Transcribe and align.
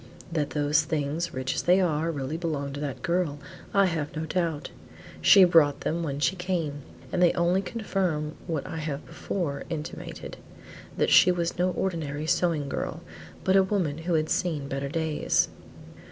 "That 0.31 0.49
those 0.57 0.81
things 0.81 1.31
rich 1.31 1.53
as 1.53 1.61
they 1.61 1.79
are, 1.79 2.09
really 2.09 2.35
belonged 2.35 2.73
to 2.73 2.79
the 2.79 2.95
girl, 3.03 3.37
I 3.71 3.85
have 3.85 4.15
no 4.15 4.25
doubt. 4.25 4.71
She 5.21 5.43
brought 5.43 5.81
them 5.81 6.01
when 6.01 6.19
she 6.19 6.35
came, 6.35 6.81
and 7.11 7.21
they 7.21 7.31
only 7.33 7.61
confirm 7.61 8.33
what 8.47 8.65
I 8.65 8.77
have 8.77 9.05
before 9.05 9.63
intimated: 9.69 10.37
that 10.97 11.11
she 11.11 11.31
was 11.31 11.59
no 11.59 11.69
ordinary 11.69 12.25
sewing 12.25 12.67
girl, 12.67 13.01
but 13.43 13.55
a 13.55 13.61
woman 13.61 13.99
who 13.99 14.15
had 14.15 14.31
seen 14.31 14.67
better 14.67 14.89
days." 14.89 15.49